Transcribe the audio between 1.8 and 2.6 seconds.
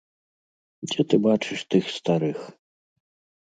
старых?